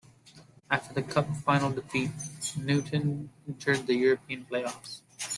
After 0.71 0.95
the 0.95 1.03
cup 1.03 1.27
final 1.45 1.69
defeat, 1.69 2.09
Newtown 2.57 3.29
entered 3.47 3.85
the 3.85 3.93
European 3.93 4.45
play-offs. 4.45 5.03